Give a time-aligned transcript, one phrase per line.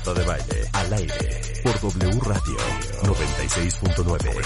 [0.00, 2.56] De Baile, al aire, por W Radio
[3.02, 4.40] 96.9.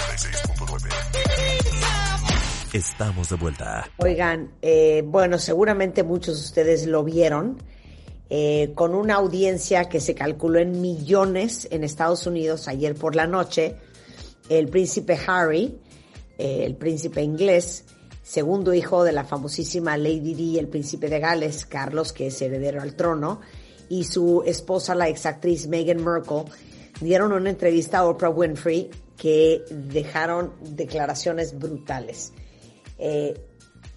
[2.73, 3.89] Estamos de vuelta.
[3.97, 7.57] Oigan, eh, bueno, seguramente muchos de ustedes lo vieron,
[8.29, 13.25] eh, con una audiencia que se calculó en millones en Estados Unidos ayer por la
[13.25, 13.77] noche,
[14.49, 15.79] el príncipe Harry,
[16.37, 17.85] eh, el príncipe inglés,
[18.21, 22.81] segundo hijo de la famosísima Lady Di, el príncipe de Gales, Carlos, que es heredero
[22.81, 23.39] al trono,
[23.89, 26.45] y su esposa, la exactriz Meghan Markle,
[27.01, 32.33] dieron una entrevista a Oprah Winfrey que dejaron declaraciones brutales.
[32.97, 33.33] Eh,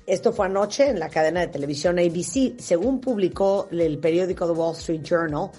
[0.06, 2.58] esto fue anoche en la cadena de televisión ABC.
[2.58, 5.50] Según publicó el periódico The Wall Street Journal,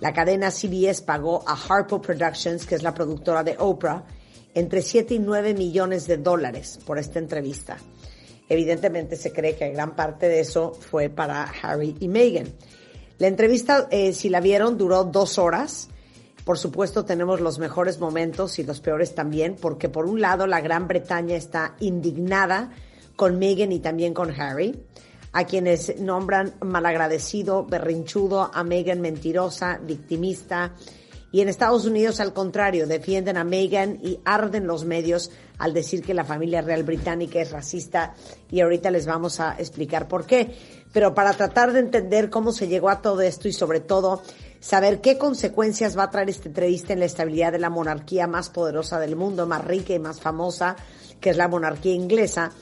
[0.00, 4.04] la cadena CBS pagó a Harpo Productions, que es la productora de Oprah,
[4.54, 7.76] entre 7 y 9 millones de dólares por esta entrevista.
[8.48, 12.46] Evidentemente se cree que gran parte de eso fue para Harry y Meghan.
[13.18, 15.88] La entrevista, eh, si la vieron, duró dos horas.
[16.44, 20.60] Por supuesto, tenemos los mejores momentos y los peores también, porque por un lado la
[20.60, 22.70] Gran Bretaña está indignada
[23.16, 24.80] con Meghan y también con Harry,
[25.32, 30.74] a quienes nombran malagradecido, berrinchudo, a Meghan mentirosa, victimista.
[31.30, 36.02] Y en Estados Unidos, al contrario, defienden a Meghan y arden los medios al decir
[36.02, 38.14] que la familia real británica es racista.
[38.50, 40.56] Y ahorita les vamos a explicar por qué.
[40.92, 44.22] Pero para tratar de entender cómo se llegó a todo esto y sobre todo
[44.60, 48.48] saber qué consecuencias va a traer esta entrevista en la estabilidad de la monarquía más
[48.48, 50.76] poderosa del mundo, más rica y más famosa,
[51.20, 52.52] que es la monarquía inglesa.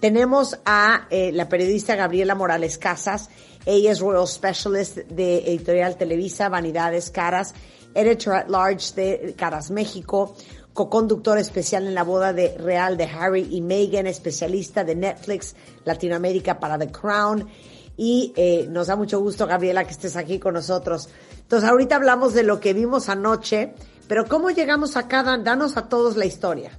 [0.00, 3.30] Tenemos a eh, la periodista Gabriela Morales Casas,
[3.66, 7.54] ella es Royal Specialist de Editorial Televisa, Vanidades Caras,
[7.94, 10.34] Editor at Large de Caras México,
[10.72, 15.54] co-conductor especial en la boda de real de Harry y Meghan, especialista de Netflix
[15.84, 17.48] Latinoamérica para The Crown
[17.96, 21.08] y eh, nos da mucho gusto, Gabriela, que estés aquí con nosotros.
[21.40, 23.74] Entonces, ahorita hablamos de lo que vimos anoche,
[24.08, 25.22] pero ¿cómo llegamos acá?
[25.22, 26.78] Danos a todos la historia.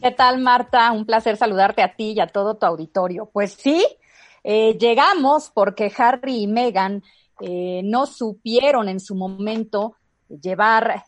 [0.00, 0.90] ¿Qué tal, Marta?
[0.92, 3.30] Un placer saludarte a ti y a todo tu auditorio.
[3.32, 3.86] Pues sí,
[4.42, 7.04] eh, llegamos porque Harry y Meghan
[7.42, 9.96] eh, no supieron en su momento
[10.28, 11.04] llevar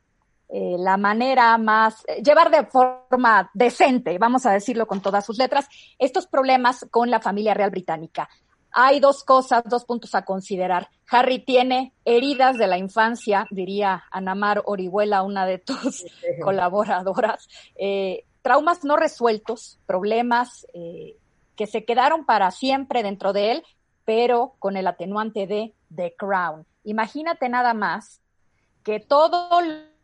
[0.47, 5.67] la manera más, llevar de forma decente, vamos a decirlo con todas sus letras,
[5.99, 8.29] estos problemas con la familia real británica
[8.75, 10.89] hay dos cosas, dos puntos a considerar.
[11.09, 16.05] Harry tiene heridas de la infancia, diría Anamar Orihuela, una de tus
[16.43, 21.17] colaboradoras, eh, traumas no resueltos, problemas eh,
[21.55, 23.63] que se quedaron para siempre dentro de él,
[24.05, 26.67] pero con el atenuante de The Crown.
[26.85, 28.21] Imagínate nada más
[28.83, 29.61] que todo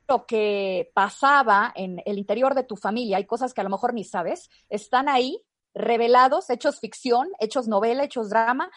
[0.08, 3.94] lo que pasaba en el interior de tu familia, hay cosas que a lo mejor
[3.94, 5.44] ni sabes, están ahí
[5.74, 8.70] revelados, hechos ficción, hechos novela, hechos drama,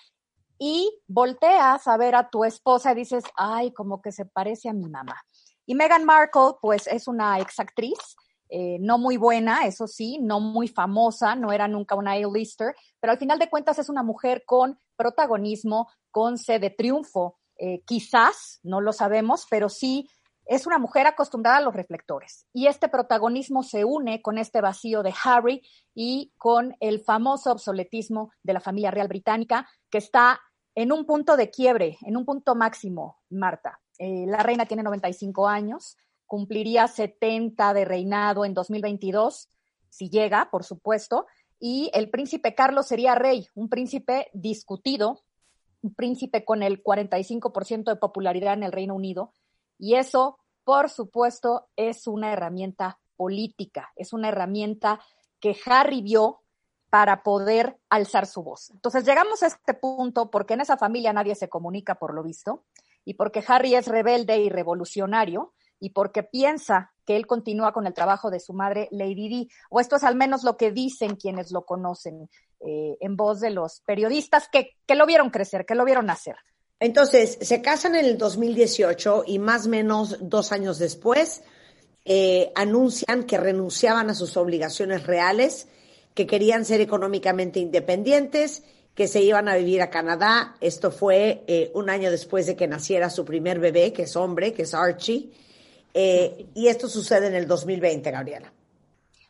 [0.59, 4.73] y volteas a ver a tu esposa y dices, ay, como que se parece a
[4.73, 5.19] mi mamá.
[5.65, 8.15] Y Meghan Markle, pues es una exactriz,
[8.49, 13.11] eh, no muy buena, eso sí, no muy famosa, no era nunca una A-lister, pero
[13.11, 17.39] al final de cuentas es una mujer con protagonismo, con sed de triunfo.
[17.57, 20.07] Eh, quizás, no lo sabemos, pero sí
[20.45, 25.01] es una mujer acostumbrada a los reflectores y este protagonismo se une con este vacío
[25.01, 25.61] de Harry
[25.95, 30.41] y con el famoso obsoletismo de la familia real británica que está
[30.75, 33.79] en un punto de quiebre, en un punto máximo, Marta.
[33.99, 35.97] Eh, la reina tiene 95 años,
[36.33, 39.49] cumpliría 70 de reinado en 2022,
[39.89, 41.27] si llega, por supuesto,
[41.59, 45.21] y el príncipe Carlos sería rey, un príncipe discutido,
[45.83, 49.31] un príncipe con el 45% de popularidad en el Reino Unido,
[49.77, 54.99] y eso, por supuesto, es una herramienta política, es una herramienta
[55.39, 56.41] que Harry vio
[56.89, 58.71] para poder alzar su voz.
[58.71, 62.63] Entonces llegamos a este punto porque en esa familia nadie se comunica por lo visto
[63.05, 65.53] y porque Harry es rebelde y revolucionario
[65.83, 69.81] y porque piensa que él continúa con el trabajo de su madre Lady Di, o
[69.81, 72.29] esto es al menos lo que dicen quienes lo conocen
[72.61, 76.37] eh, en voz de los periodistas que, que lo vieron crecer, que lo vieron nacer.
[76.79, 81.43] Entonces, se casan en el 2018 y más o menos dos años después
[82.05, 85.67] eh, anuncian que renunciaban a sus obligaciones reales,
[86.13, 88.63] que querían ser económicamente independientes
[88.95, 90.55] que se iban a vivir a Canadá.
[90.61, 94.53] Esto fue eh, un año después de que naciera su primer bebé, que es hombre,
[94.53, 95.31] que es Archie.
[95.93, 98.51] Eh, y esto sucede en el 2020, Gabriela.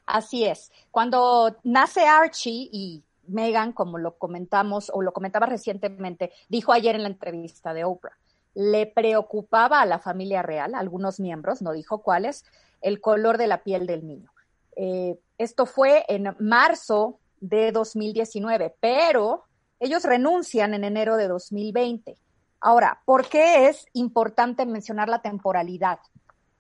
[0.05, 0.71] Así es.
[0.91, 7.03] Cuando nace Archie y Megan, como lo comentamos o lo comentaba recientemente, dijo ayer en
[7.03, 8.17] la entrevista de Oprah,
[8.55, 12.45] le preocupaba a la familia real, algunos miembros, no dijo cuáles,
[12.81, 14.31] el color de la piel del niño.
[14.75, 19.45] Eh, esto fue en marzo de 2019, pero
[19.79, 22.17] ellos renuncian en enero de 2020.
[22.59, 25.99] Ahora, ¿por qué es importante mencionar la temporalidad?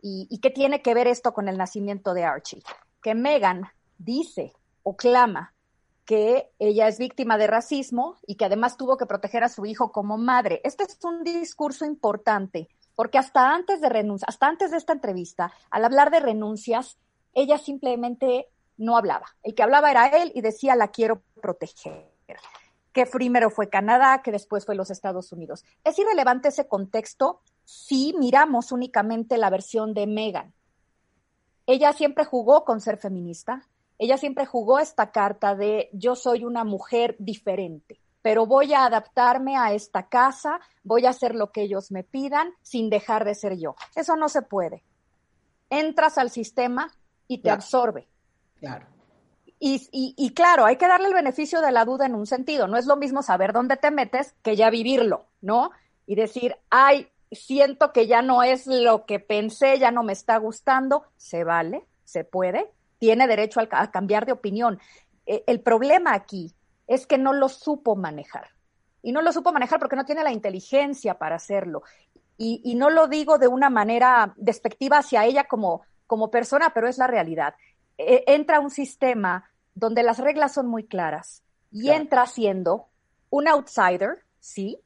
[0.05, 2.61] ¿Y, qué tiene que ver esto con el nacimiento de Archie?
[3.01, 3.63] Que Megan
[3.97, 4.51] dice
[4.83, 5.53] o clama
[6.03, 9.93] que ella es víctima de racismo y que además tuvo que proteger a su hijo
[9.93, 10.59] como madre.
[10.65, 15.53] Este es un discurso importante porque hasta antes de renuncia, hasta antes de esta entrevista,
[15.71, 16.97] al hablar de renuncias,
[17.33, 19.27] ella simplemente no hablaba.
[19.41, 22.11] El que hablaba era él y decía la quiero proteger
[22.93, 25.65] que primero fue Canadá, que después fue los Estados Unidos.
[25.83, 30.53] Es irrelevante ese contexto si miramos únicamente la versión de Megan.
[31.65, 33.67] Ella siempre jugó con ser feminista,
[33.97, 39.55] ella siempre jugó esta carta de yo soy una mujer diferente, pero voy a adaptarme
[39.57, 43.57] a esta casa, voy a hacer lo que ellos me pidan sin dejar de ser
[43.57, 43.75] yo.
[43.95, 44.83] Eso no se puede.
[45.69, 46.91] Entras al sistema
[47.27, 48.07] y te absorbe.
[48.59, 48.87] Claro.
[49.65, 52.67] Y, claro, hay que darle el beneficio de la duda en un sentido.
[52.67, 55.71] No es lo mismo saber dónde te metes que ya vivirlo, ¿no?
[56.05, 60.37] Y decir, ay, siento que ya no es lo que pensé, ya no me está
[60.37, 61.05] gustando.
[61.17, 64.79] Se vale, se puede, tiene derecho a, cambiar de opinión.
[65.25, 66.53] Eh, el problema aquí
[66.87, 68.49] es que no lo supo manejar.
[69.01, 71.83] Y no lo supo manejar porque no tiene la inteligencia para hacerlo.
[72.37, 76.97] Y, no lo digo de una manera despectiva hacia ella como, como persona, pero es
[76.97, 77.55] la realidad.
[77.97, 82.87] E, entra un sistema donde las reglas son muy claras y entra siendo
[83.29, 84.79] un outsider, sí,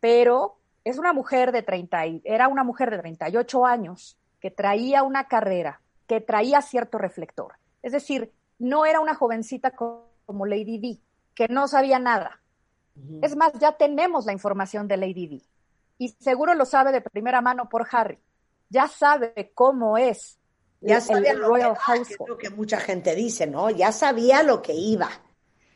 [0.00, 5.26] pero es una mujer de 30, era una mujer de 38 años que traía una
[5.26, 7.54] carrera, que traía cierto reflector.
[7.82, 11.00] Es decir, no era una jovencita como Lady D,
[11.34, 12.40] que no sabía nada.
[13.20, 15.42] Es más, ya tenemos la información de Lady D.
[15.98, 18.20] Y seguro lo sabe de primera mano por Harry.
[18.68, 20.38] Ya sabe cómo es
[20.80, 21.60] ya sabía lo que,
[22.00, 23.70] es lo que mucha gente dice, ¿no?
[23.70, 25.10] Ya sabía lo que iba.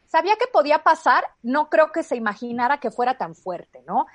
[0.07, 4.07] Sabía que podía pasar, no creo que se imaginara que fuera tan fuerte, ¿no?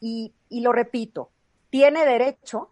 [0.00, 1.30] Y, y lo repito,
[1.70, 2.70] tiene derecho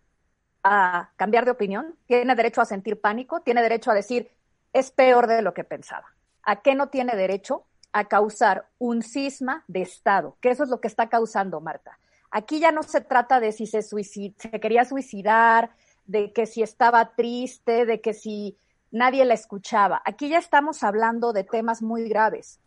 [0.62, 4.30] a cambiar de opinión, tiene derecho a sentir pánico, tiene derecho a decir,
[4.72, 6.06] es peor de lo que pensaba.
[6.42, 7.64] ¿A qué no tiene derecho?
[7.92, 11.98] A causar un cisma de Estado, que eso es lo que está causando Marta.
[12.30, 15.70] Aquí ya no se trata de si se, se quería suicidar,
[16.04, 18.58] de que si estaba triste, de que si
[18.90, 20.02] nadie la escuchaba.
[20.04, 22.60] Aquí ya estamos hablando de temas muy graves.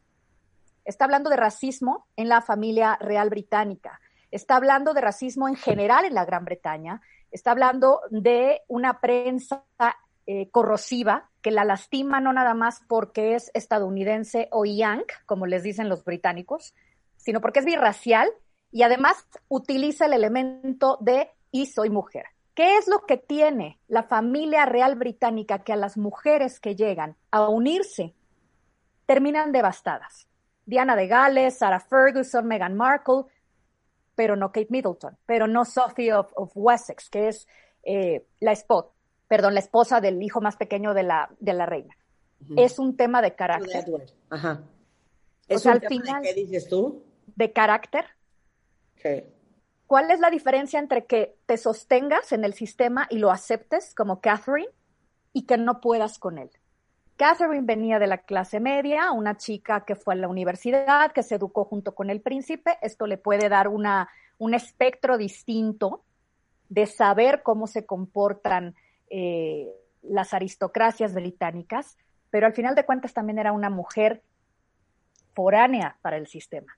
[0.86, 4.00] Está hablando de racismo en la familia real británica.
[4.32, 7.02] Está hablando de racismo en general en la Gran Bretaña.
[7.32, 9.64] Está hablando de una prensa
[10.26, 15.64] eh, corrosiva que la lastima no nada más porque es estadounidense o yank, como les
[15.64, 16.76] dicen los británicos,
[17.18, 18.30] sino porque es birracial
[18.72, 22.26] y además utiliza el elemento de y soy mujer.
[22.54, 27.16] ¿Qué es lo que tiene la familia real británica que a las mujeres que llegan
[27.32, 28.14] a unirse
[29.06, 30.28] terminan devastadas?
[30.66, 33.24] Diana de Gales, Sarah Ferguson, Meghan Markle,
[34.20, 37.48] pero no Kate Middleton, pero no Sophie of, Wessex, que es
[37.84, 38.90] eh, la esposa,
[39.30, 41.96] perdón, la esposa del hijo más pequeño de la, de la reina.
[42.58, 43.86] Es un tema de carácter.
[44.30, 44.64] Ajá.
[45.48, 47.02] ¿Es al final, de qué dices tú?
[47.28, 48.08] De carácter.
[48.98, 49.24] Sí.
[49.88, 54.20] ¿Cuál es la diferencia entre que te sostengas en el sistema y lo aceptes como
[54.20, 54.68] Catherine
[55.32, 56.52] y que no puedas con él?
[57.20, 61.36] Catherine venía de la clase media, una chica que fue a la universidad, que se
[61.36, 62.78] educó junto con el príncipe.
[62.82, 64.08] Esto le puede dar una,
[64.38, 66.06] un espectro distinto
[66.70, 68.74] de saber cómo se comportan
[69.10, 69.68] eh,
[70.02, 71.98] las aristocracias británicas,
[72.30, 74.24] pero al final de cuentas también era una mujer
[75.34, 76.78] foránea para el sistema.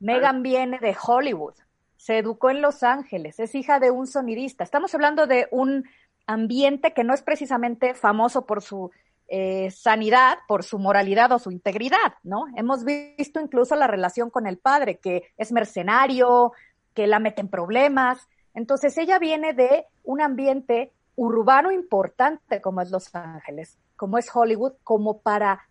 [0.00, 1.56] Megan viene de Hollywood,
[1.98, 4.64] se educó en Los Ángeles, es hija de un sonidista.
[4.64, 5.84] Estamos hablando de un
[6.26, 8.90] ambiente que no es precisamente famoso por su
[9.28, 12.44] eh, sanidad, por su moralidad o su integridad, ¿no?
[12.56, 16.52] Hemos visto incluso la relación con el padre, que es mercenario,
[16.92, 18.28] que la mete en problemas.
[18.54, 24.74] Entonces ella viene de un ambiente urbano importante como es Los Ángeles, como es Hollywood,
[24.82, 25.68] como para,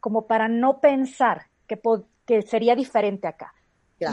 [0.00, 1.80] como para no pensar que,
[2.26, 3.54] que sería diferente acá.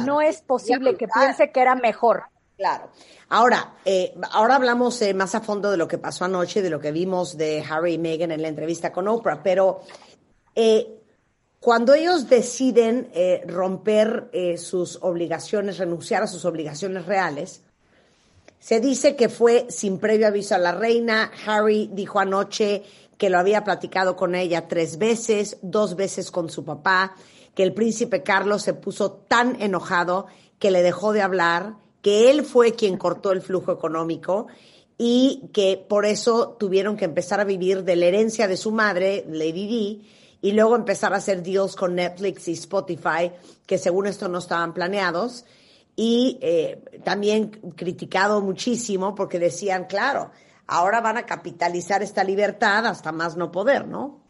[0.05, 2.25] No es posible que piense que era mejor.
[2.61, 2.91] Claro.
[3.29, 6.79] Ahora, eh, ahora hablamos eh, más a fondo de lo que pasó anoche, de lo
[6.79, 9.81] que vimos de Harry y Meghan en la entrevista con Oprah, pero
[10.53, 11.01] eh,
[11.61, 17.61] Cuando ellos deciden eh, romper eh, sus obligaciones, renunciar a sus obligaciones reales,
[18.59, 21.31] se dice que fue sin previo aviso a la reina.
[21.45, 22.81] Harry dijo anoche
[23.19, 27.15] que lo había platicado con ella tres veces, dos veces con su papá,
[27.53, 30.25] que el príncipe Carlos se puso tan enojado
[30.57, 34.47] que le dejó de hablar, que él fue quien cortó el flujo económico
[34.97, 39.25] y que por eso tuvieron que empezar a vivir de la herencia de su madre,
[39.27, 40.09] Lady Di,
[40.41, 43.31] y luego empezar a hacer deals con Netflix y Spotify,
[43.65, 45.45] que según esto no estaban planeados.
[45.95, 50.31] Y eh, también criticado muchísimo porque decían, claro,
[50.67, 54.21] ahora van a capitalizar esta libertad hasta más no poder, ¿no?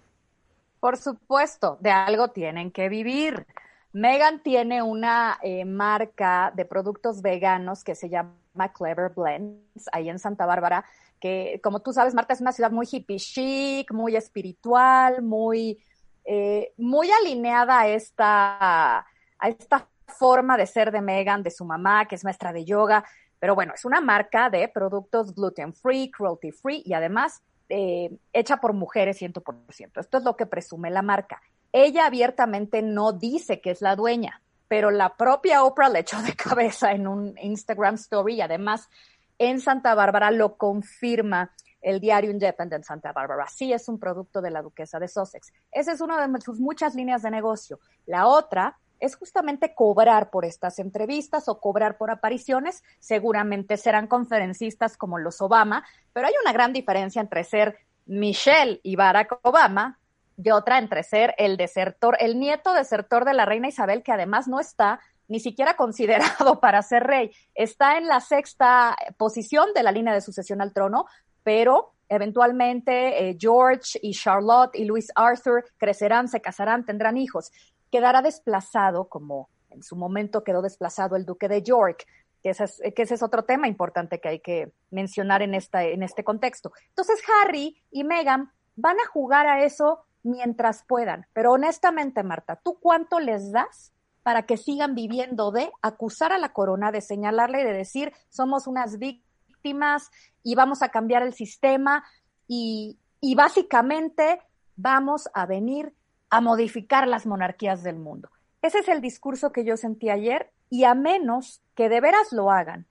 [0.79, 3.45] Por supuesto, de algo tienen que vivir.
[3.93, 8.33] Megan tiene una eh, marca de productos veganos que se llama
[8.73, 10.85] Clever Blends, ahí en Santa Bárbara,
[11.19, 15.83] que como tú sabes, Marta es una ciudad muy hippie chic, muy espiritual, muy,
[16.25, 22.07] eh, muy alineada a esta, a esta forma de ser de Megan, de su mamá,
[22.07, 23.03] que es maestra de yoga.
[23.39, 28.57] Pero bueno, es una marca de productos gluten free, cruelty free y además eh, hecha
[28.57, 29.99] por mujeres 100%.
[29.99, 31.41] Esto es lo que presume la marca.
[31.73, 36.35] Ella abiertamente no dice que es la dueña, pero la propia Oprah le echó de
[36.35, 38.89] cabeza en un Instagram story y además
[39.37, 41.51] en Santa Bárbara lo confirma
[41.81, 43.47] el diario Independent Santa Bárbara.
[43.47, 45.51] Sí es un producto de la duquesa de Sussex.
[45.71, 47.79] Esa es una de sus muchas líneas de negocio.
[48.05, 52.83] La otra es justamente cobrar por estas entrevistas o cobrar por apariciones.
[52.99, 58.95] Seguramente serán conferencistas como los Obama, pero hay una gran diferencia entre ser Michelle y
[58.95, 59.97] Barack Obama
[60.43, 64.47] y otra entre ser el desertor, el nieto desertor de la reina Isabel, que además
[64.47, 67.31] no está ni siquiera considerado para ser rey.
[67.55, 71.05] Está en la sexta posición de la línea de sucesión al trono,
[71.43, 77.51] pero eventualmente eh, George y Charlotte y Louis Arthur crecerán, se casarán, tendrán hijos
[77.91, 82.05] quedará desplazado, como en su momento quedó desplazado el duque de York,
[82.41, 85.83] que ese es, que ese es otro tema importante que hay que mencionar en, esta,
[85.83, 86.71] en este contexto.
[86.89, 92.77] Entonces Harry y Meghan van a jugar a eso mientras puedan, pero honestamente, Marta, ¿tú
[92.79, 93.91] cuánto les das
[94.23, 98.67] para que sigan viviendo de acusar a la corona, de señalarle y de decir somos
[98.67, 100.11] unas víctimas
[100.43, 102.03] y vamos a cambiar el sistema
[102.47, 104.41] y, y básicamente
[104.75, 105.93] vamos a venir
[106.29, 108.29] a modificar las monarquías del mundo.
[108.61, 112.51] Ese es el discurso que yo sentí ayer y a menos que de veras lo
[112.51, 112.85] hagan,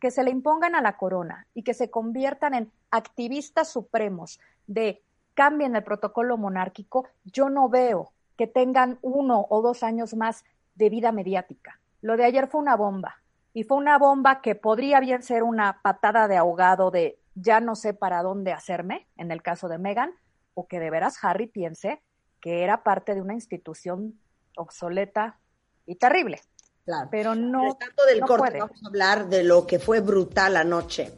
[0.00, 5.02] que se le impongan a la corona y que se conviertan en activistas supremos de
[5.34, 10.90] cambien el protocolo monárquico, yo no veo que tengan uno o dos años más de
[10.90, 11.80] vida mediática.
[12.00, 13.22] Lo de ayer fue una bomba
[13.52, 17.74] y fue una bomba que podría bien ser una patada de ahogado de ya no
[17.74, 20.12] sé para dónde hacerme, en el caso de Meghan,
[20.54, 22.02] o que de veras Harry piense
[22.40, 24.20] que era parte de una institución
[24.56, 25.38] obsoleta
[25.86, 26.40] y terrible.
[26.84, 27.08] Claro.
[27.10, 27.78] Pero no.
[28.06, 31.12] del corte, vamos a hablar de lo que fue brutal anoche.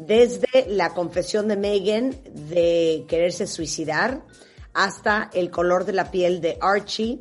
[0.00, 4.22] Desde la confesión de Megan de quererse suicidar,
[4.72, 7.20] hasta el color de la piel de Archie,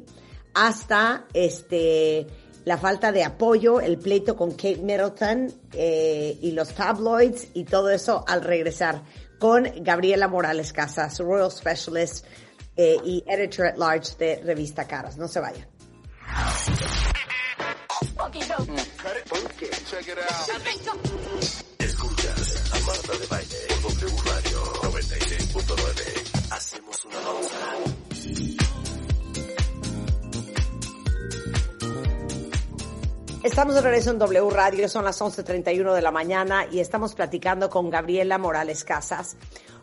[0.53, 2.25] hasta este
[2.63, 7.89] la falta de apoyo, el pleito con Kate Middleton eh, y los tabloids y todo
[7.89, 9.03] eso al regresar
[9.39, 12.25] con Gabriela Morales Casas, Royal Specialist
[12.77, 15.17] eh, y editor at large de Revista Caras.
[15.17, 15.67] No se vayan.
[22.89, 26.51] De W Radio 96.9.
[26.51, 27.59] Hacemos una pausa.
[33.43, 37.69] Estamos de regreso en W Radio, son las 11.31 de la mañana y estamos platicando
[37.69, 39.37] con Gabriela Morales Casas,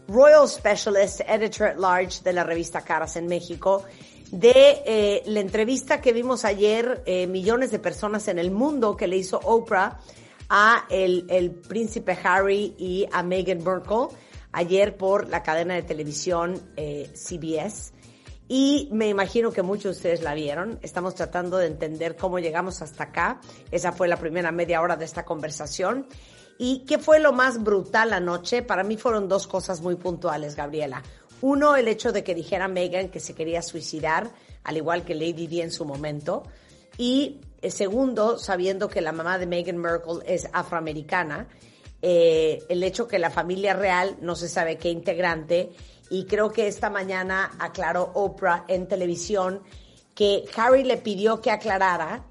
[0.08, 3.84] Royal Specialist, Editor at Large de la revista Caras en México,
[4.32, 9.06] de eh, la entrevista que vimos ayer, eh, millones de personas en el mundo que
[9.06, 10.00] le hizo Oprah
[10.48, 14.08] a el, el príncipe Harry y a Meghan Markle
[14.52, 17.92] ayer por la cadena de televisión eh, CBS.
[18.48, 20.78] Y me imagino que muchos de ustedes la vieron.
[20.82, 23.40] Estamos tratando de entender cómo llegamos hasta acá.
[23.70, 26.06] Esa fue la primera media hora de esta conversación.
[26.58, 28.62] ¿Y qué fue lo más brutal anoche?
[28.62, 31.02] Para mí fueron dos cosas muy puntuales, Gabriela.
[31.42, 34.30] Uno, el hecho de que dijera Megan que se quería suicidar,
[34.64, 36.44] al igual que Lady Di en su momento.
[36.96, 41.48] Y segundo, sabiendo que la mamá de Meghan Markle es afroamericana,
[42.02, 45.72] eh, el hecho que la familia real no se sabe qué integrante.
[46.08, 49.62] Y creo que esta mañana aclaró Oprah en televisión
[50.14, 52.24] que Harry le pidió que aclarara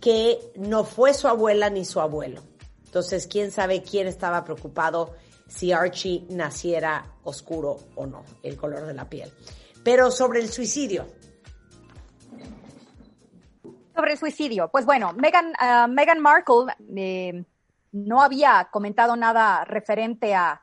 [0.00, 2.42] que no fue su abuela ni su abuelo
[2.96, 8.94] entonces, quién sabe quién estaba preocupado si Archie naciera oscuro o no, el color de
[8.94, 9.30] la piel.
[9.84, 11.06] Pero sobre el suicidio,
[13.96, 17.42] Sobre el suicidio, pues bueno, Meghan, uh, Meghan Markle eh,
[17.92, 20.60] no había comentado nada referente a,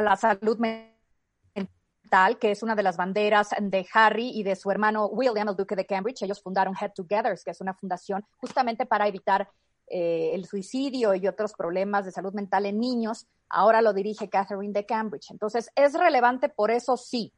[0.00, 5.08] la salud mental, que es una de las banderas de Harry y de su hermano
[5.08, 6.22] William, el duque de Cambridge.
[6.22, 9.50] Ellos fundaron Head Together, que es una fundación justamente para evitar
[9.88, 13.26] eh, el suicidio y otros problemas de salud mental en niños.
[13.50, 15.30] Ahora lo dirige Catherine de Cambridge.
[15.32, 17.34] Entonces, es relevante por eso sí,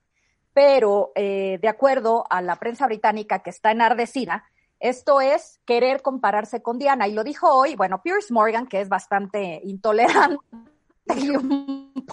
[0.53, 4.45] pero eh, de acuerdo a la prensa británica que está enardecida,
[4.81, 7.09] esto es querer compararse con Diana.
[7.09, 10.39] Y lo dijo hoy, bueno, Pierce Morgan, que es bastante intolerante
[11.17, 12.05] y un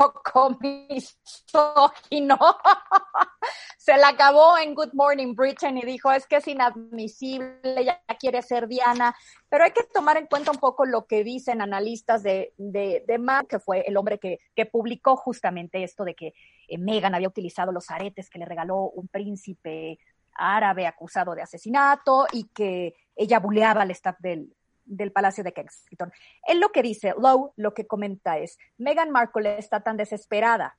[0.00, 2.38] poco misógino,
[3.76, 8.40] se la acabó en Good Morning Britain y dijo, es que es inadmisible, ya quiere
[8.40, 9.14] ser Diana.
[9.50, 13.18] Pero hay que tomar en cuenta un poco lo que dicen analistas de, de, de
[13.18, 16.32] Matt, que fue el hombre que, que publicó justamente esto de que
[16.68, 19.98] eh, Meghan había utilizado los aretes que le regaló un príncipe
[20.40, 24.54] árabe acusado de asesinato y que ella buleaba al staff del,
[24.84, 26.12] del Palacio de Kensington.
[26.46, 30.76] Él lo que dice, Lowe lo que comenta es, Meghan Markle está tan desesperada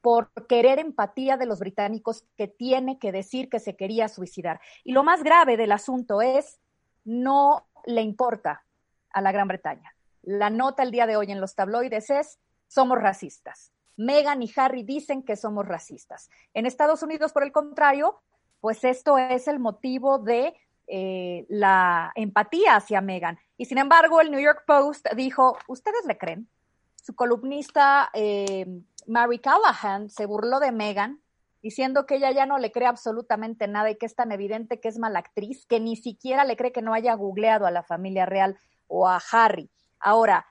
[0.00, 4.60] por querer empatía de los británicos que tiene que decir que se quería suicidar.
[4.84, 6.60] Y lo más grave del asunto es,
[7.04, 8.64] no le importa
[9.10, 9.94] a la Gran Bretaña.
[10.22, 12.38] La nota el día de hoy en los tabloides es,
[12.68, 13.72] somos racistas.
[13.96, 16.28] Meghan y Harry dicen que somos racistas.
[16.52, 18.20] En Estados Unidos, por el contrario,
[18.64, 20.54] pues esto es el motivo de
[20.86, 23.38] eh, la empatía hacia Meghan.
[23.58, 26.48] Y sin embargo, el New York Post dijo, ¿ustedes le creen?
[26.96, 28.64] Su columnista eh,
[29.06, 31.20] Mary Callahan se burló de Meghan,
[31.60, 34.88] diciendo que ella ya no le cree absolutamente nada y que es tan evidente que
[34.88, 38.24] es mala actriz, que ni siquiera le cree que no haya googleado a la familia
[38.24, 38.56] real
[38.86, 39.70] o a Harry.
[40.00, 40.46] Ahora,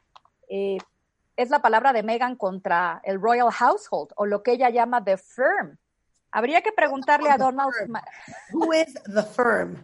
[0.50, 0.77] eh,
[1.36, 5.17] es la palabra de Meghan contra el Royal Household o lo que ella llama The
[5.17, 5.79] Firm.
[6.34, 7.72] Habría que preguntarle a Donald.
[8.52, 9.84] Who is the firm?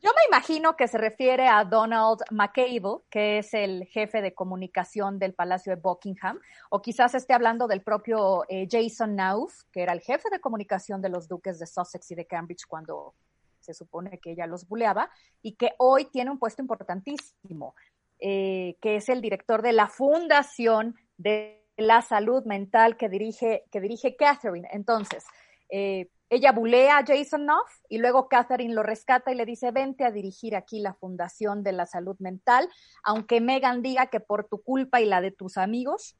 [0.00, 5.18] Yo me imagino que se refiere a Donald McCable, que es el jefe de comunicación
[5.18, 9.94] del Palacio de Buckingham, o quizás esté hablando del propio eh, Jason Nauf, que era
[9.94, 13.14] el jefe de comunicación de los duques de Sussex y de Cambridge cuando
[13.58, 17.74] se supone que ella los buleaba, y que hoy tiene un puesto importantísimo,
[18.20, 23.80] eh, que es el director de la Fundación de la Salud Mental que dirige, que
[23.80, 24.68] dirige Catherine.
[24.70, 25.24] Entonces,
[25.68, 30.04] eh, ella bulea a Jason Knopf y luego Catherine lo rescata y le dice, vente
[30.04, 32.68] a dirigir aquí la Fundación de la Salud Mental,
[33.02, 36.16] aunque Megan diga que por tu culpa y la de tus amigos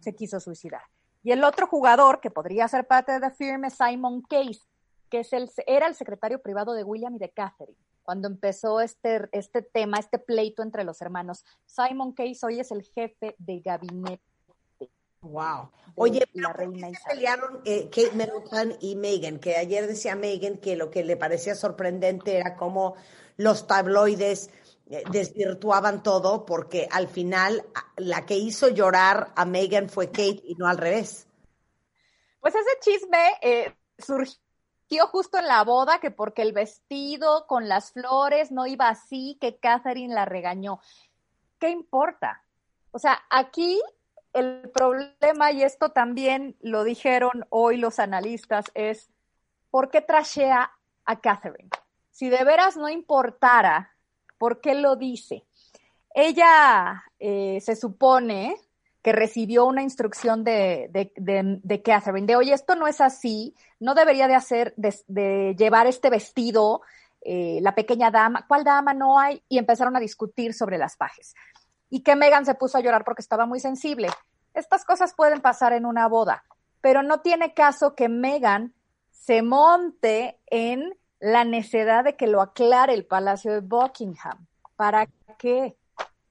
[0.00, 0.82] se quiso suicidar.
[1.22, 4.62] Y el otro jugador que podría ser parte de la firma es Simon Case,
[5.10, 7.78] que es el, era el secretario privado de William y de Catherine.
[8.02, 12.84] Cuando empezó este, este tema, este pleito entre los hermanos, Simon Case hoy es el
[12.84, 14.35] jefe de gabinete
[15.26, 15.70] Wow.
[15.96, 20.76] Oye, la reina se pelearon eh, Kate Middleton y Meghan, que ayer decía Meghan que
[20.76, 22.96] lo que le parecía sorprendente era cómo
[23.36, 24.50] los tabloides
[24.90, 27.64] eh, desvirtuaban todo, porque al final
[27.96, 31.26] la que hizo llorar a Meghan fue Kate y no al revés.
[32.40, 37.92] Pues ese chisme eh, surgió justo en la boda, que porque el vestido con las
[37.92, 40.78] flores no iba así, que Catherine la regañó.
[41.58, 42.44] ¿Qué importa?
[42.92, 43.80] O sea, aquí
[44.36, 49.10] el problema, y esto también lo dijeron hoy los analistas, es
[49.70, 50.70] ¿por qué trashea
[51.04, 51.70] a Catherine?
[52.10, 53.94] Si de veras no importara,
[54.38, 55.44] ¿por qué lo dice?
[56.14, 58.56] Ella eh, se supone
[59.02, 60.90] que recibió una instrucción de,
[61.84, 66.82] Catherine, de oye, esto no es así, no debería de hacer, de, llevar este vestido,
[67.22, 69.42] eh, la pequeña dama, ¿cuál dama no hay?
[69.48, 71.34] Y empezaron a discutir sobre las pajes
[71.90, 74.08] y que Megan se puso a llorar porque estaba muy sensible.
[74.54, 76.44] Estas cosas pueden pasar en una boda,
[76.80, 78.74] pero no tiene caso que Megan
[79.10, 84.46] se monte en la necesidad de que lo aclare el Palacio de Buckingham.
[84.76, 85.76] ¿Para qué?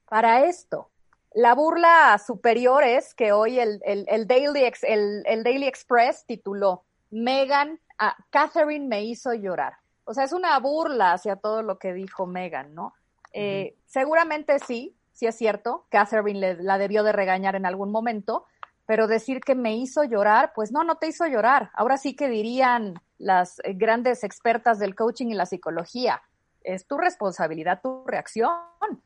[0.07, 0.89] Para esto.
[1.33, 3.79] La burla superior es que hoy el,
[4.27, 9.73] Daily, el, Daily Express tituló Megan, ah, Catherine me hizo llorar.
[10.05, 12.93] O sea, es una burla hacia todo lo que dijo Megan, ¿no?
[13.33, 18.45] Eh, seguramente sí, sí es cierto, Catherine la debió de regañar en algún momento,
[18.85, 21.71] pero decir que me hizo llorar, pues no, no te hizo llorar.
[21.73, 26.21] Ahora sí que dirían las grandes expertas del coaching y la psicología,
[26.61, 28.51] es tu responsabilidad, tu reacción.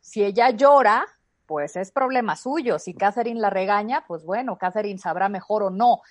[0.01, 1.05] Si ella llora,
[1.45, 2.79] pues es problema suyo.
[2.79, 6.01] Si Catherine la regaña, pues bueno, Catherine sabrá mejor o no.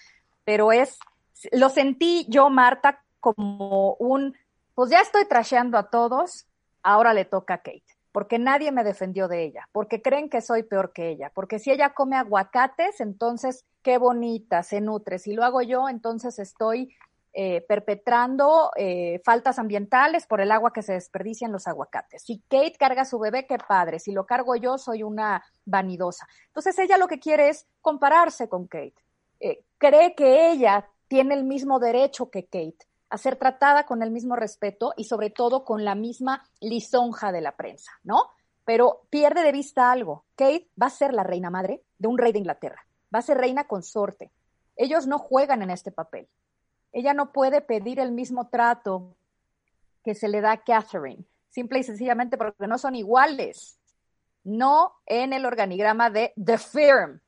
[0.44, 0.98] Pero es,
[1.50, 4.36] lo sentí yo, Marta, como un,
[4.74, 6.46] pues ya estoy trasheando a todos,
[6.82, 10.64] ahora le toca a Kate porque nadie me defendió de ella, porque creen que soy
[10.64, 15.20] peor que ella, porque si ella come aguacates, entonces qué bonita, se nutre.
[15.20, 16.92] Si lo hago yo, entonces estoy
[17.32, 22.24] eh, perpetrando eh, faltas ambientales por el agua que se desperdicia en los aguacates.
[22.24, 24.00] Si Kate carga a su bebé, qué padre.
[24.00, 26.26] Si lo cargo yo, soy una vanidosa.
[26.48, 28.96] Entonces ella lo que quiere es compararse con Kate.
[29.38, 34.10] Eh, cree que ella tiene el mismo derecho que Kate a ser tratada con el
[34.10, 38.30] mismo respeto y sobre todo con la misma lisonja de la prensa, ¿no?
[38.64, 40.24] Pero pierde de vista algo.
[40.36, 42.86] Kate va a ser la reina madre de un rey de Inglaterra.
[43.14, 44.30] Va a ser reina consorte.
[44.76, 46.28] Ellos no juegan en este papel.
[46.92, 49.16] Ella no puede pedir el mismo trato
[50.04, 53.78] que se le da a Catherine, simple y sencillamente porque no son iguales.
[54.44, 57.20] No en el organigrama de The Firm.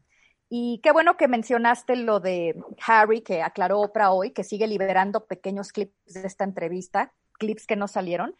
[0.52, 5.26] Y qué bueno que mencionaste lo de Harry, que aclaró Oprah hoy, que sigue liberando
[5.26, 8.34] pequeños clips de esta entrevista, clips que no salieron.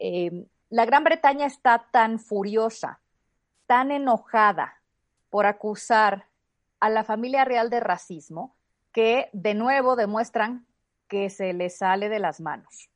[0.00, 3.02] Eh, la Gran Bretaña está tan furiosa,
[3.66, 4.80] tan enojada
[5.28, 6.26] por acusar
[6.80, 8.56] a la familia real de racismo,
[8.90, 10.66] que de nuevo demuestran
[11.06, 12.88] que se les sale de las manos.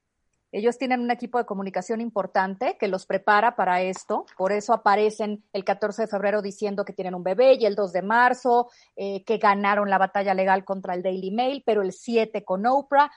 [0.53, 5.45] Ellos tienen un equipo de comunicación importante que los prepara para esto, por eso aparecen
[5.53, 9.25] el 14 de febrero diciendo que tienen un bebé y el 2 de marzo eh,
[9.25, 13.11] que ganaron la batalla legal contra el Daily Mail, pero el 7 con Oprah.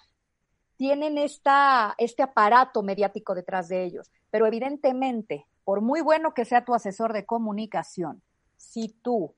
[0.76, 6.64] Tienen esta, este aparato mediático detrás de ellos, pero evidentemente, por muy bueno que sea
[6.64, 8.22] tu asesor de comunicación,
[8.56, 9.36] si tú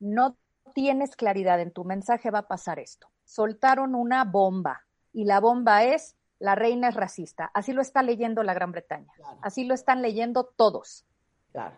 [0.00, 0.36] no
[0.74, 3.08] tienes claridad en tu mensaje, va a pasar esto.
[3.24, 7.50] Soltaron una bomba y la bomba es la reina es racista.
[7.54, 9.12] Así lo está leyendo la Gran Bretaña.
[9.42, 11.06] Así lo están leyendo todos.
[11.52, 11.76] Claro.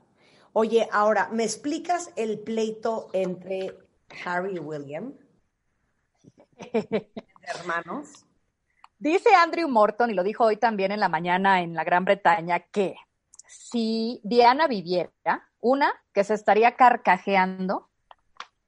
[0.53, 3.79] Oye, ahora, ¿me explicas el pleito entre
[4.25, 5.14] Harry y William?
[7.42, 8.25] hermanos.
[8.99, 12.61] Dice Andrew Morton, y lo dijo hoy también en la mañana en la Gran Bretaña,
[12.61, 12.97] que
[13.47, 17.88] si Diana viviera, una, que se estaría carcajeando,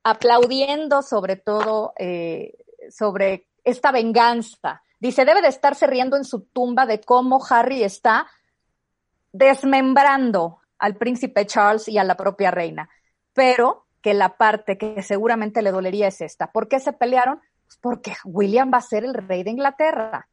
[0.03, 2.55] aplaudiendo sobre todo eh,
[2.91, 4.83] sobre esta venganza.
[5.01, 8.27] Dice, debe de estarse riendo en su tumba de cómo Harry está
[9.33, 12.89] desmembrando al príncipe Charles y a la propia reina.
[13.33, 16.53] Pero que la parte que seguramente le dolería es esta.
[16.53, 17.41] ¿Por qué se pelearon?
[17.67, 20.29] Pues porque William va a ser el rey de Inglaterra.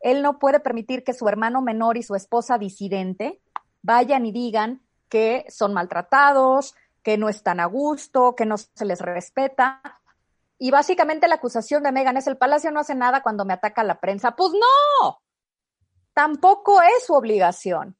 [0.00, 3.40] Él no puede permitir que su hermano menor y su esposa disidente
[3.82, 9.00] vayan y digan que son maltratados, que no están a gusto, que no se les
[9.00, 9.99] respeta.
[10.62, 13.82] Y básicamente la acusación de Megan es el palacio no hace nada cuando me ataca
[13.82, 14.36] la prensa.
[14.36, 15.18] Pues no,
[16.12, 17.96] tampoco es su obligación.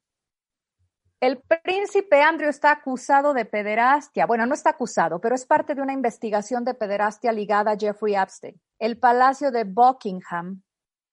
[1.19, 4.27] El príncipe Andrew está acusado de pederastia.
[4.27, 8.15] Bueno, no está acusado, pero es parte de una investigación de pederastia ligada a Jeffrey
[8.15, 8.61] Epstein.
[8.77, 10.61] El palacio de Buckingham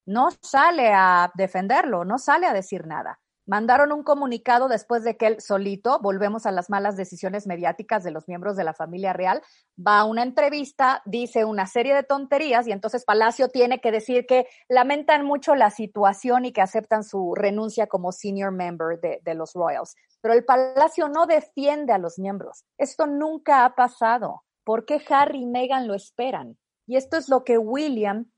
[0.07, 5.27] no sale a defenderlo, no sale a decir nada mandaron un comunicado después de que
[5.27, 9.43] él solito, volvemos a las malas decisiones mediáticas de los miembros de la familia real,
[9.85, 14.27] va a una entrevista, dice una serie de tonterías y entonces Palacio tiene que decir
[14.27, 19.55] que lamentan mucho la situación y que aceptan su renuncia como senior member de, los
[19.55, 19.97] Royals.
[20.21, 22.65] Pero el Palacio no defiende a los miembros.
[22.77, 24.43] Esto nunca ha pasado.
[24.63, 26.59] ¿Por qué Harry y Meghan lo esperan?
[26.87, 28.31] Y esto es lo que William,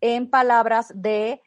[0.00, 1.42] en palabras de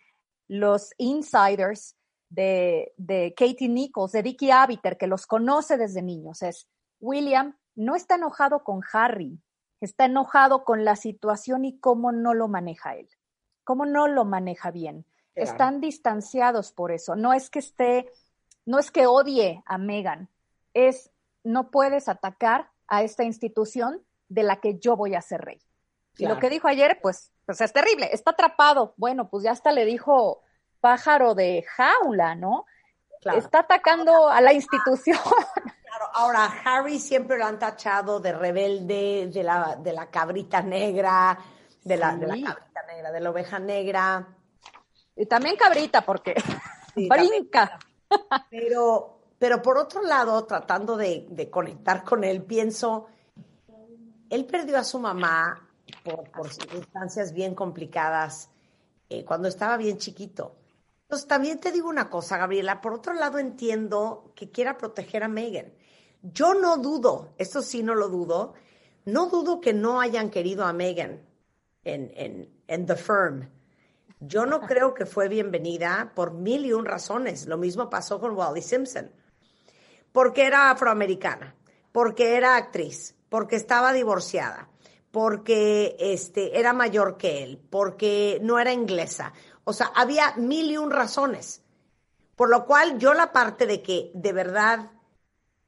[0.50, 1.96] los insiders,
[2.36, 6.68] de, Katie Nichols, de Vicky Abiter, que los conoce desde niños, es
[7.00, 9.40] William no está enojado con Harry,
[9.82, 13.10] está enojado con la situación y cómo no lo maneja él,
[13.64, 15.06] cómo no lo maneja bien.
[15.36, 17.18] Están distanciados por eso.
[17.18, 18.10] No es que esté,
[18.66, 20.30] no es que odie a Megan,
[20.74, 21.12] es
[21.44, 25.62] no puedes atacar a esta institución de la que yo voy a ser rey.
[26.18, 28.94] Y lo que dijo ayer, pues, pues es terrible, está atrapado.
[28.96, 30.45] Bueno, pues ya hasta le dijo
[30.86, 32.68] pájaro de jaula, ¿no?
[33.36, 35.18] Está atacando a la institución.
[35.96, 41.40] Claro, ahora Harry siempre lo han tachado de rebelde, de la, de la cabrita negra,
[41.82, 44.28] de la, de la cabrita negra, de la oveja negra.
[45.16, 46.36] Y también cabrita, porque
[46.96, 47.80] brinca.
[48.50, 53.08] Pero, pero por otro lado, tratando de, de, conectar con él, pienso,
[54.30, 55.66] él perdió a su mamá
[56.04, 58.50] por, por circunstancias bien complicadas
[59.08, 60.58] eh, cuando estaba bien chiquito.
[61.06, 62.82] Entonces, también te digo una cosa, Gabriela.
[62.82, 65.72] Por otro lado, entiendo que quiera proteger a Megan.
[66.24, 68.56] Yo no dudo, esto sí no lo dudo,
[69.06, 71.22] no dudo que no hayan querido a Megan
[71.84, 73.50] en, en, en The Firm.
[74.20, 77.46] Yo no creo que fue bienvenida por mil y un razones.
[77.46, 79.12] Lo mismo pasó con Wally Simpson.
[80.12, 81.56] Porque era afroamericana,
[81.92, 84.70] porque era actriz, porque estaba divorciada,
[85.12, 89.34] porque este, era mayor que él, porque no era inglesa.
[89.66, 91.62] O sea, había mil y un razones.
[92.36, 94.92] Por lo cual yo la parte de que de verdad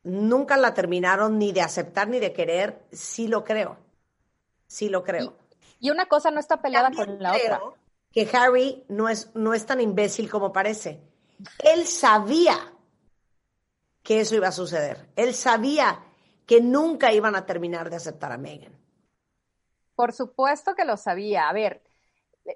[0.03, 3.77] nunca la terminaron ni de aceptar ni de querer, sí lo creo.
[4.67, 5.37] Sí lo creo.
[5.79, 7.61] Y, una cosa no está peleada con la otra.
[8.11, 11.01] que Harry no es, no es tan imbécil como parece.
[11.59, 12.73] Él sabía
[14.03, 15.09] que eso iba a suceder.
[15.15, 16.03] Él sabía
[16.45, 18.77] que nunca iban a terminar de aceptar a Meghan.
[19.95, 21.49] Por supuesto que lo sabía.
[21.49, 21.83] A ver,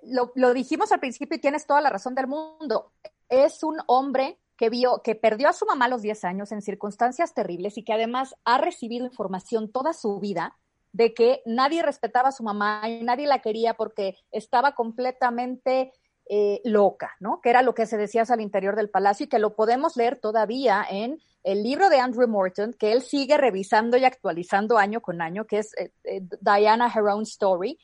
[0.04, 2.92] lo, dijimos al principio y tienes toda la razón del mundo.
[3.30, 6.62] Es un hombre que vio, que perdió a su mamá a los 10 años en
[6.62, 10.58] circunstancias terribles y que además ha recibido información toda su vida
[10.94, 15.94] de que nadie respetaba a su mamá y nadie la quería porque estaba completamente
[16.30, 17.42] eh, loca, ¿no?
[17.42, 20.20] Que era lo que se decía al interior del palacio y que lo podemos leer
[20.20, 25.22] todavía en el libro de Andrew Morton, que él sigue revisando y actualizando año con
[25.22, 27.80] año, que es eh, eh, Diana Her Own Story,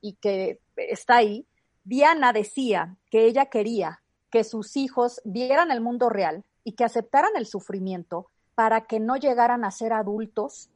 [0.00, 1.46] y que está ahí.
[1.84, 7.32] Diana decía que ella quería que sus hijos vieran el mundo real y que aceptaran
[7.36, 10.70] el sufrimiento para que no llegaran a ser adultos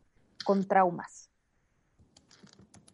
[0.45, 1.31] con traumas.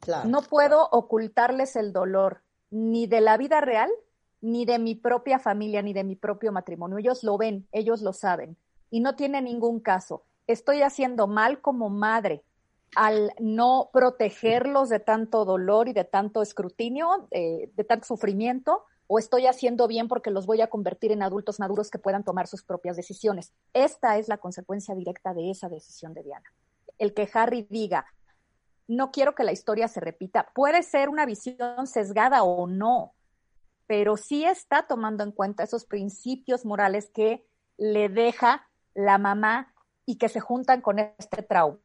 [0.00, 0.28] Claro.
[0.28, 3.90] No puedo ocultarles el dolor ni de la vida real,
[4.40, 6.98] ni de mi propia familia, ni de mi propio matrimonio.
[6.98, 8.56] Ellos lo ven, ellos lo saben
[8.90, 10.24] y no tiene ningún caso.
[10.46, 12.42] Estoy haciendo mal como madre
[12.96, 19.18] al no protegerlos de tanto dolor y de tanto escrutinio, eh, de tanto sufrimiento, o
[19.18, 22.62] estoy haciendo bien porque los voy a convertir en adultos maduros que puedan tomar sus
[22.62, 23.52] propias decisiones.
[23.72, 26.52] Esta es la consecuencia directa de esa decisión de Diana.
[26.98, 28.06] El que Harry diga,
[28.86, 33.14] no quiero que la historia se repita, puede ser una visión sesgada o no,
[33.86, 37.44] pero sí está tomando en cuenta esos principios morales que
[37.78, 39.74] le deja la mamá
[40.06, 41.78] y que se juntan con este trauma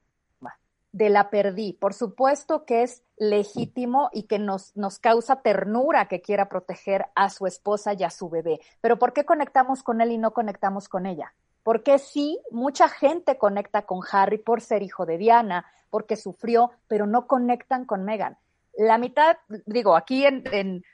[0.95, 1.73] de la perdí.
[1.73, 7.29] Por supuesto que es legítimo y que nos, nos causa ternura que quiera proteger a
[7.29, 8.61] su esposa y a su bebé.
[8.79, 11.33] Pero ¿por qué conectamos con él y no conectamos con ella?
[11.63, 17.07] Porque sí, mucha gente conecta con Harry por ser hijo de Diana, porque sufrió, pero
[17.07, 18.37] no conectan con Meghan.
[18.77, 20.85] La mitad, digo, aquí en, en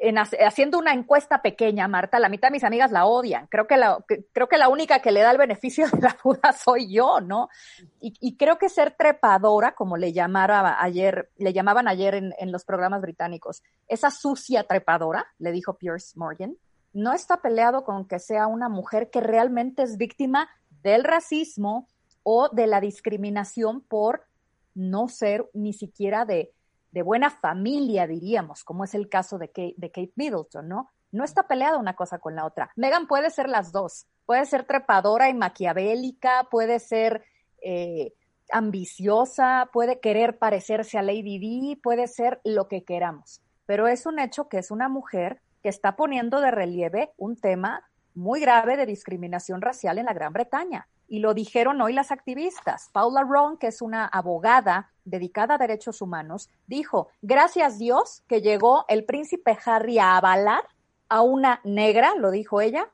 [0.00, 3.46] en, haciendo una encuesta pequeña, Marta, la mitad de mis amigas la odian.
[3.46, 6.52] Creo que la, creo que la única que le da el beneficio de la duda
[6.52, 7.48] soy yo, ¿no?
[8.00, 12.64] Y, creo que ser trepadora, como le llamara ayer, le llamaban ayer en, en, los
[12.64, 16.56] programas británicos, esa sucia trepadora, le dijo Pierce Morgan,
[16.92, 20.48] no está peleado con que sea una mujer que realmente es víctima
[20.82, 21.88] del racismo
[22.22, 24.26] o de la discriminación por
[24.74, 26.52] no ser ni siquiera de
[26.94, 30.90] de buena familia, diríamos, como es el caso de Kate, de Kate Middleton, ¿no?
[31.10, 32.70] No está peleada una cosa con la otra.
[32.76, 34.06] Megan puede ser las dos.
[34.26, 37.24] Puede ser trepadora y maquiavélica, puede ser
[37.62, 38.14] eh,
[38.52, 43.42] ambiciosa, puede querer parecerse a Lady Di, puede ser lo que queramos.
[43.66, 47.82] Pero es un hecho que es una mujer que está poniendo de relieve un tema
[48.14, 52.88] muy grave de discriminación racial en la Gran Bretaña y lo dijeron hoy las activistas.
[52.92, 58.84] Paula Ron, que es una abogada dedicada a derechos humanos, dijo, gracias Dios que llegó
[58.88, 60.62] el príncipe Harry a avalar
[61.08, 62.88] a una negra, lo dijo ella,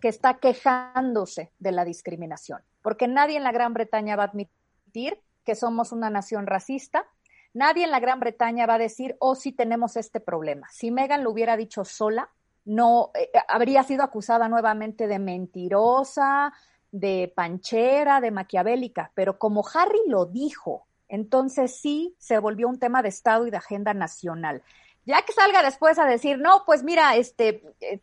[0.00, 5.20] que está quejándose de la discriminación, porque nadie en la Gran Bretaña va a admitir
[5.44, 7.06] que somos una nación racista,
[7.54, 10.68] nadie en la Gran Bretaña va a decir, oh, sí tenemos este problema.
[10.70, 12.30] Si Meghan lo hubiera dicho sola,
[12.64, 16.52] no eh, habría sido acusada nuevamente de mentirosa,
[16.90, 23.02] de panchera, de maquiavélica, pero como Harry lo dijo, entonces sí se volvió un tema
[23.02, 24.62] de Estado y de agenda nacional.
[25.04, 28.00] Ya que salga después a decir, no, pues mira, este, eh,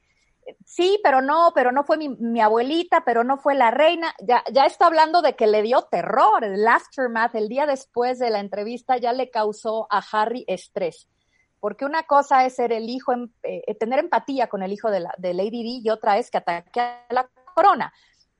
[0.63, 4.67] sí, pero no, pero no fue mi, abuelita, pero no fue la reina, ya, ya
[4.67, 8.97] está hablando de que le dio terror, el aftermath, el día después de la entrevista
[8.97, 11.09] ya le causó a Harry estrés.
[11.59, 15.15] Porque una cosa es ser el hijo, eh, tener empatía con el hijo de, la,
[15.17, 17.91] de Lady Di y otra es que ataque a la corona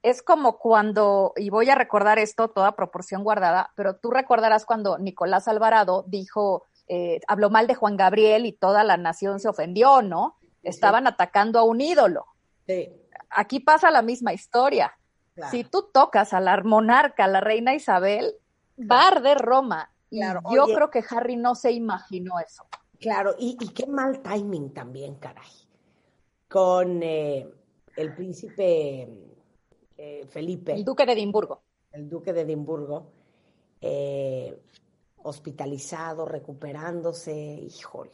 [0.02, 4.98] es como cuando, y voy a recordar esto toda proporción guardada, pero tú recordarás cuando
[4.98, 10.02] Nicolás Alvarado dijo, eh, habló mal de Juan Gabriel y toda la nación se ofendió,
[10.02, 10.38] ¿no?
[10.64, 12.26] Estaban atacando a un ídolo.
[12.66, 12.90] Sí.
[13.30, 14.96] Aquí pasa la misma historia.
[15.52, 18.36] Si tú tocas a la monarca, a la reina Isabel,
[18.80, 19.90] va a arder Roma.
[20.10, 22.66] Y yo creo que Harry no se imaginó eso.
[23.00, 25.50] Claro, y, qué mal timing también, caray.
[26.50, 27.48] Con eh,
[27.96, 29.08] el príncipe
[30.02, 30.72] eh, Felipe.
[30.74, 31.62] El duque de Edimburgo.
[31.92, 33.12] El duque de Edimburgo,
[33.82, 34.62] eh,
[35.24, 38.12] hospitalizado, recuperándose, híjole.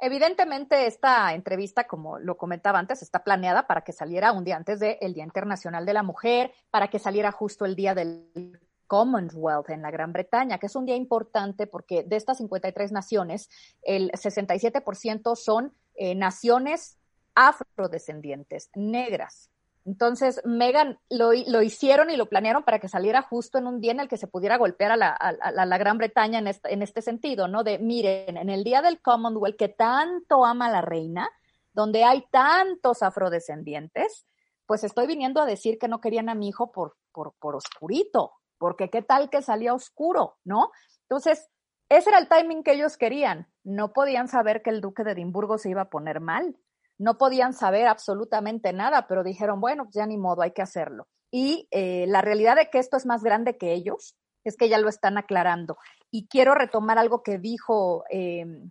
[0.00, 4.80] Evidentemente, esta entrevista, como lo comentaba antes, está planeada para que saliera un día antes
[4.80, 9.82] del Día Internacional de la Mujer, para que saliera justo el día del Commonwealth en
[9.82, 13.50] la Gran Bretaña, que es un día importante porque de estas 53 naciones,
[13.82, 16.96] el 67% son eh, naciones
[17.34, 19.50] afrodescendientes, negras,
[19.86, 23.92] Entonces, Megan lo, lo, hicieron y lo planearon para que saliera justo en un día
[23.92, 26.82] en el que se pudiera golpear a la, a, la Gran Bretaña en este, en
[26.82, 27.62] este sentido, ¿no?
[27.62, 31.30] De, miren, en el día del Commonwealth que tanto ama la reina,
[31.72, 34.26] donde hay tantos afrodescendientes,
[34.66, 38.32] pues estoy viniendo a decir que no querían a mi hijo por, por, por oscurito,
[38.58, 40.72] porque qué tal que salía oscuro, ¿no?
[41.02, 41.48] Entonces,
[41.88, 43.46] ese era el timing que ellos querían.
[43.62, 46.56] No podían saber que el duque de Edimburgo se iba a poner mal.
[46.98, 51.06] No podían saber absolutamente nada, pero dijeron, bueno, pues ya ni modo, hay que hacerlo.
[51.30, 54.78] Y eh, la realidad de que esto es más grande que ellos es que ya
[54.78, 55.76] lo están aclarando.
[56.10, 58.70] Y quiero retomar algo que dijo em,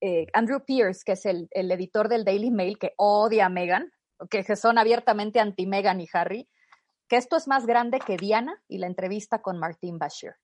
[0.00, 3.90] eh, Andrew Pierce, que es el, editor del Daily Mail, que odia a Meghan,
[4.28, 6.48] que son abiertamente anti-Meghan y Harry,
[7.08, 10.34] que esto es más grande que Diana y la entrevista con Martín Bashir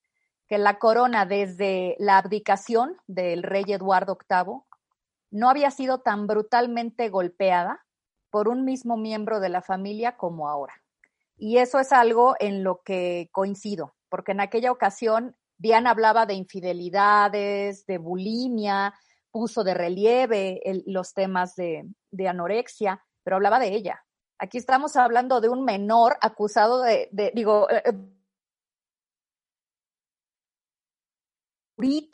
[0.51, 4.63] que la corona desde la abdicación del rey Eduardo VIII
[5.31, 7.85] no había sido tan brutalmente golpeada
[8.31, 10.75] por un mismo miembro de la familia como ahora.
[11.37, 16.35] Y eso es algo en lo que coincido, porque en aquella ocasión Diana hablaba de
[16.35, 18.95] infidelidades, de bulimia,
[19.31, 24.05] puso de relieve los temas de, de, anorexia, pero hablaba de ella.
[24.39, 27.69] Aquí estamos hablando de un menor acusado de, de digo,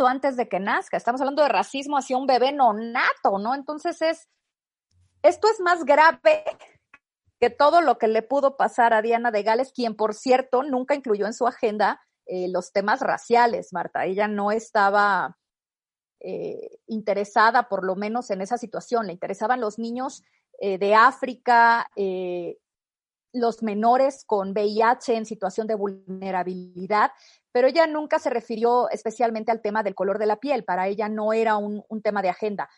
[0.07, 0.97] antes de que nazca.
[0.97, 3.55] Estamos hablando de racismo hacia un bebé nonato, ¿no?
[3.55, 4.29] Entonces es,
[5.23, 6.45] esto es más grave
[7.41, 10.95] que todo lo que le pudo pasar a Diana de Gales, quien por cierto nunca
[10.95, 14.05] incluyó en su agenda eh, los temas raciales, Marta.
[14.05, 15.37] Ella no estaba
[16.21, 20.23] eh, interesada por lo menos en esa situación, le interesaban los niños
[20.61, 21.91] eh, de África,
[23.33, 27.11] los menores con VIH en situación de vulnerabilidad,
[27.57, 31.09] pero ella nunca se refirió especialmente al tema del color de la piel, para ella
[31.09, 32.69] no era un, un tema de agenda,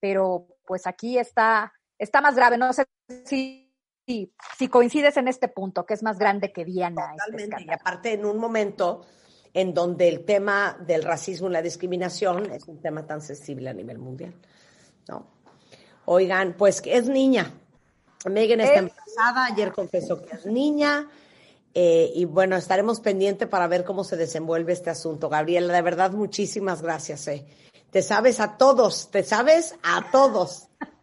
[0.00, 2.86] pero pues aquí está, está más grave, no sé
[3.26, 3.70] si,
[4.06, 7.10] si, si, coincides en este punto, que es más grande que Diana.
[7.10, 9.04] Este Totalmente, y aparte en un momento
[9.52, 13.74] en donde el tema del racismo y la discriminación es un tema tan sensible a
[13.74, 14.32] nivel mundial,
[15.08, 15.26] ¿no?
[16.06, 17.52] Oigan, pues es niña,
[18.30, 21.06] Megan está embarazada, ayer confesó que es niña.
[21.74, 25.28] Eh, y bueno, estaremos pendientes para ver cómo se desenvuelve este asunto.
[25.28, 27.26] Gabriela, de verdad, muchísimas gracias.
[27.28, 27.46] Eh.
[27.90, 30.68] Te sabes a todos, te sabes a todos.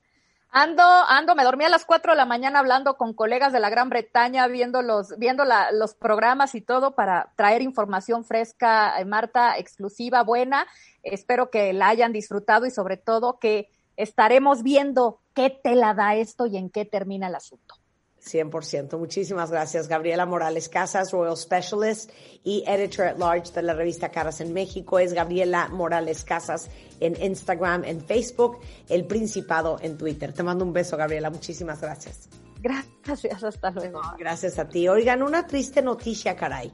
[0.51, 3.69] Ando, ando, me dormí a las cuatro de la mañana hablando con colegas de la
[3.69, 9.60] Gran Bretaña, viendo los, viendo los programas y todo para traer información fresca, eh, Marta,
[9.60, 10.65] exclusiva, buena.
[11.03, 16.15] Espero que la hayan disfrutado y sobre todo que estaremos viendo qué te la da
[16.15, 17.75] esto y en qué termina el asunto.
[18.23, 18.97] 100%.
[18.97, 22.12] Muchísimas gracias, Gabriela Morales Casas, Royal Specialist
[22.43, 24.99] y Editor at Large de la revista Caras en México.
[24.99, 30.34] Es Gabriela Morales Casas en Instagram, en Facebook, El Principado en Twitter.
[30.34, 31.29] Te mando un beso, Gabriela.
[31.29, 32.29] Muchísimas gracias.
[32.62, 34.01] Gracias, hasta luego.
[34.17, 34.88] Gracias a ti.
[34.88, 36.71] Oigan, una triste noticia, caray.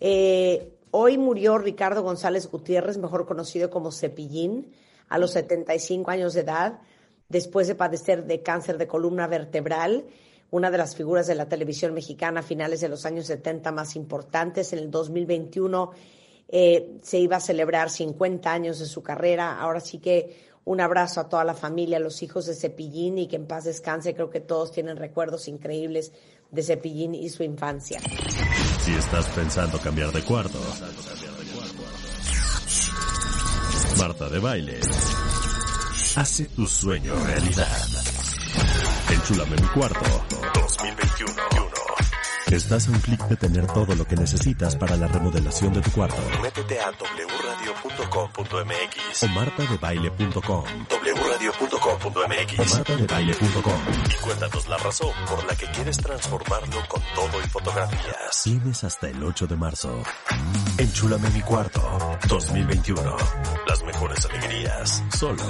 [0.00, 4.72] Eh, hoy murió Ricardo González Gutiérrez, mejor conocido como Cepillín
[5.08, 6.80] a los 75 años de edad,
[7.28, 10.06] después de padecer de cáncer de columna vertebral,
[10.52, 13.96] una de las figuras de la televisión mexicana a finales de los años 70 más
[13.96, 14.72] importantes.
[14.74, 15.90] En el 2021
[16.48, 19.58] eh, se iba a celebrar 50 años de su carrera.
[19.58, 23.28] Ahora sí que un abrazo a toda la familia, a los hijos de Cepillín y
[23.28, 24.14] que en paz descanse.
[24.14, 26.12] Creo que todos tienen recuerdos increíbles
[26.50, 27.98] de Cepillín y su infancia.
[28.84, 30.58] Si estás pensando cambiar de cuarto,
[33.98, 34.80] Marta de Baile
[36.16, 37.86] hace tu sueño realidad.
[39.10, 40.00] Enchúlame mi cuarto
[40.76, 41.32] 2021.
[42.50, 45.90] Estás a un clic de tener todo lo que necesitas para la remodelación de tu
[45.90, 46.20] cuarto.
[46.42, 46.90] Métete a
[47.72, 50.64] wradio.com.mx o martadebaile.com.
[50.90, 53.80] wradio.com.mx o martadebaile.com.
[54.10, 58.42] Y cuéntanos la razón por la que quieres transformarlo con todo y fotografías.
[58.44, 60.02] Tienes hasta el 8 de marzo.
[60.76, 63.16] Enchúlame mi cuarto 2021.
[63.66, 65.02] Las mejores alegrías.
[65.18, 65.42] Solo.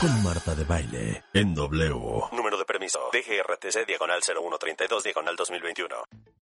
[0.00, 1.24] Con Marta de Baile.
[1.32, 1.94] En W.
[2.32, 2.98] Número de permiso.
[3.12, 5.96] DGRTC diagonal 0132 diagonal 2021.